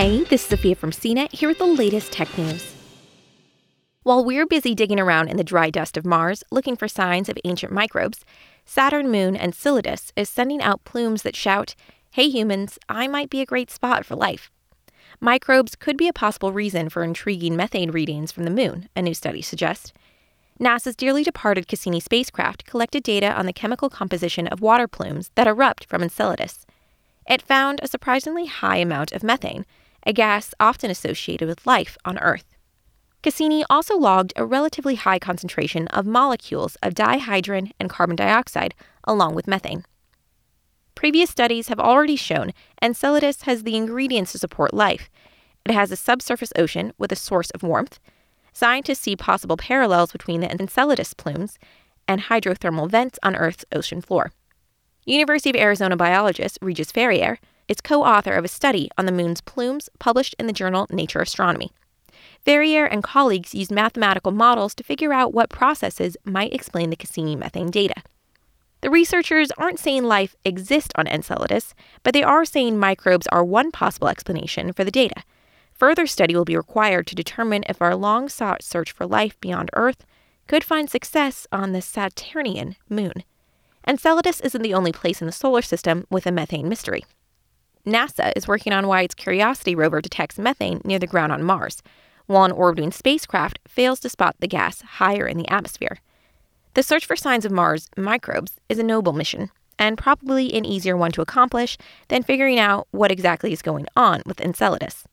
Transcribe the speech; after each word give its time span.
Hey, 0.00 0.22
this 0.22 0.42
is 0.44 0.48
Sophia 0.48 0.76
from 0.76 0.92
CNET 0.92 1.32
here 1.32 1.48
with 1.48 1.58
the 1.58 1.66
latest 1.66 2.12
tech 2.12 2.38
news. 2.38 2.72
While 4.04 4.24
we're 4.24 4.46
busy 4.46 4.72
digging 4.72 5.00
around 5.00 5.26
in 5.26 5.36
the 5.36 5.42
dry 5.42 5.70
dust 5.70 5.96
of 5.96 6.06
Mars 6.06 6.44
looking 6.52 6.76
for 6.76 6.86
signs 6.86 7.28
of 7.28 7.36
ancient 7.44 7.72
microbes, 7.72 8.24
Saturn 8.64 9.10
Moon 9.10 9.34
Enceladus 9.34 10.12
is 10.14 10.28
sending 10.28 10.62
out 10.62 10.84
plumes 10.84 11.22
that 11.22 11.34
shout, 11.34 11.74
Hey 12.12 12.28
humans, 12.28 12.78
I 12.88 13.08
might 13.08 13.28
be 13.28 13.40
a 13.40 13.44
great 13.44 13.72
spot 13.72 14.06
for 14.06 14.14
life. 14.14 14.52
Microbes 15.18 15.74
could 15.74 15.96
be 15.96 16.06
a 16.06 16.12
possible 16.12 16.52
reason 16.52 16.88
for 16.88 17.02
intriguing 17.02 17.56
methane 17.56 17.90
readings 17.90 18.30
from 18.30 18.44
the 18.44 18.50
moon, 18.50 18.88
a 18.94 19.02
new 19.02 19.14
study 19.14 19.42
suggests. 19.42 19.92
NASA's 20.60 20.94
dearly 20.94 21.24
departed 21.24 21.66
Cassini 21.66 21.98
spacecraft 21.98 22.64
collected 22.64 23.02
data 23.02 23.36
on 23.36 23.46
the 23.46 23.52
chemical 23.52 23.90
composition 23.90 24.46
of 24.46 24.60
water 24.60 24.86
plumes 24.86 25.32
that 25.34 25.48
erupt 25.48 25.86
from 25.86 26.04
Enceladus. 26.04 26.66
It 27.28 27.42
found 27.42 27.80
a 27.82 27.88
surprisingly 27.88 28.46
high 28.46 28.76
amount 28.76 29.10
of 29.10 29.24
methane, 29.24 29.66
a 30.08 30.12
gas 30.12 30.52
often 30.58 30.90
associated 30.90 31.46
with 31.46 31.64
life 31.64 31.96
on 32.04 32.18
Earth. 32.18 32.56
Cassini 33.22 33.64
also 33.70 33.96
logged 33.96 34.32
a 34.34 34.44
relatively 34.44 34.96
high 34.96 35.20
concentration 35.20 35.86
of 35.88 36.04
molecules 36.04 36.76
of 36.82 36.94
dihydrogen 36.94 37.70
and 37.78 37.88
carbon 37.88 38.16
dioxide, 38.16 38.74
along 39.04 39.36
with 39.36 39.46
methane. 39.46 39.84
Previous 40.96 41.30
studies 41.30 41.68
have 41.68 41.78
already 41.78 42.16
shown 42.16 42.52
Enceladus 42.82 43.42
has 43.42 43.62
the 43.62 43.76
ingredients 43.76 44.32
to 44.32 44.38
support 44.38 44.74
life. 44.74 45.08
It 45.64 45.72
has 45.72 45.92
a 45.92 45.96
subsurface 45.96 46.52
ocean 46.56 46.92
with 46.98 47.12
a 47.12 47.16
source 47.16 47.50
of 47.50 47.62
warmth, 47.62 48.00
Scientists 48.58 48.98
see 48.98 49.14
possible 49.14 49.56
parallels 49.56 50.10
between 50.10 50.40
the 50.40 50.50
Enceladus 50.50 51.14
plumes 51.14 51.60
and 52.08 52.22
hydrothermal 52.22 52.90
vents 52.90 53.16
on 53.22 53.36
Earth's 53.36 53.64
ocean 53.72 54.00
floor. 54.00 54.32
University 55.06 55.50
of 55.50 55.54
Arizona 55.54 55.96
biologist 55.96 56.58
Regis 56.60 56.90
Ferrière 56.90 57.38
is 57.68 57.80
co 57.80 58.02
author 58.02 58.32
of 58.32 58.44
a 58.44 58.48
study 58.48 58.90
on 58.96 59.06
the 59.06 59.12
moon's 59.12 59.40
plumes 59.40 59.88
published 59.98 60.34
in 60.38 60.46
the 60.46 60.52
journal 60.52 60.86
Nature 60.90 61.20
Astronomy. 61.20 61.70
Ferrière 62.46 62.88
and 62.90 63.02
colleagues 63.02 63.54
used 63.54 63.70
mathematical 63.70 64.32
models 64.32 64.74
to 64.74 64.84
figure 64.84 65.12
out 65.12 65.34
what 65.34 65.50
processes 65.50 66.16
might 66.24 66.54
explain 66.54 66.90
the 66.90 66.96
Cassini 66.96 67.36
methane 67.36 67.70
data. 67.70 68.02
The 68.80 68.90
researchers 68.90 69.50
aren't 69.58 69.80
saying 69.80 70.04
life 70.04 70.36
exists 70.44 70.92
on 70.94 71.08
Enceladus, 71.08 71.74
but 72.04 72.14
they 72.14 72.22
are 72.22 72.44
saying 72.44 72.78
microbes 72.78 73.26
are 73.26 73.44
one 73.44 73.72
possible 73.72 74.08
explanation 74.08 74.72
for 74.72 74.84
the 74.84 74.90
data. 74.90 75.22
Further 75.72 76.06
study 76.06 76.34
will 76.34 76.44
be 76.44 76.56
required 76.56 77.06
to 77.08 77.14
determine 77.14 77.64
if 77.68 77.82
our 77.82 77.94
long 77.94 78.28
sought 78.28 78.62
search 78.62 78.92
for 78.92 79.06
life 79.06 79.38
beyond 79.40 79.70
Earth 79.74 80.04
could 80.46 80.64
find 80.64 80.88
success 80.88 81.46
on 81.52 81.72
the 81.72 81.82
Saturnian 81.82 82.76
moon. 82.88 83.24
Enceladus 83.86 84.40
isn't 84.40 84.62
the 84.62 84.74
only 84.74 84.92
place 84.92 85.20
in 85.20 85.26
the 85.26 85.32
solar 85.32 85.62
system 85.62 86.06
with 86.10 86.26
a 86.26 86.32
methane 86.32 86.68
mystery. 86.68 87.04
NASA 87.88 88.32
is 88.36 88.46
working 88.46 88.72
on 88.72 88.86
why 88.86 89.02
its 89.02 89.14
Curiosity 89.14 89.74
rover 89.74 90.00
detects 90.00 90.38
methane 90.38 90.80
near 90.84 90.98
the 90.98 91.06
ground 91.06 91.32
on 91.32 91.42
Mars, 91.42 91.82
while 92.26 92.44
an 92.44 92.52
orbiting 92.52 92.92
spacecraft 92.92 93.58
fails 93.66 93.98
to 94.00 94.08
spot 94.08 94.36
the 94.38 94.46
gas 94.46 94.82
higher 94.82 95.26
in 95.26 95.38
the 95.38 95.48
atmosphere. 95.48 95.98
The 96.74 96.82
search 96.82 97.06
for 97.06 97.16
signs 97.16 97.44
of 97.44 97.52
Mars 97.52 97.88
microbes 97.96 98.52
is 98.68 98.78
a 98.78 98.82
noble 98.82 99.12
mission, 99.12 99.50
and 99.78 99.96
probably 99.96 100.52
an 100.54 100.64
easier 100.64 100.96
one 100.96 101.12
to 101.12 101.22
accomplish 101.22 101.78
than 102.08 102.22
figuring 102.22 102.58
out 102.58 102.86
what 102.90 103.10
exactly 103.10 103.52
is 103.52 103.62
going 103.62 103.86
on 103.96 104.22
with 104.26 104.40
Enceladus. 104.40 105.04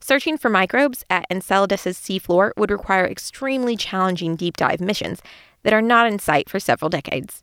Searching 0.00 0.38
for 0.38 0.48
microbes 0.48 1.04
at 1.10 1.26
Enceladus's 1.30 1.98
seafloor 1.98 2.52
would 2.56 2.70
require 2.70 3.06
extremely 3.06 3.76
challenging 3.76 4.36
deep 4.36 4.56
dive 4.56 4.80
missions 4.80 5.20
that 5.64 5.72
are 5.72 5.82
not 5.82 6.06
in 6.06 6.18
sight 6.18 6.48
for 6.48 6.60
several 6.60 6.88
decades. 6.88 7.42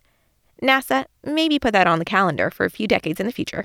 NASA 0.62 1.04
maybe 1.24 1.58
put 1.58 1.72
that 1.72 1.86
on 1.86 1.98
the 1.98 2.04
calendar 2.04 2.50
for 2.50 2.64
a 2.64 2.70
few 2.70 2.86
decades 2.86 3.20
in 3.20 3.26
the 3.26 3.32
future. 3.32 3.64